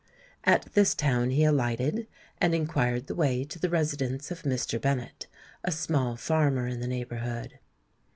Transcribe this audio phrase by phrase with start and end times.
[0.45, 2.07] At this town he alighted,
[2.39, 4.81] and inquired the way to the residence of Mr.
[4.81, 5.27] Bennet,
[5.63, 7.59] a small farmer in the neighbourhood.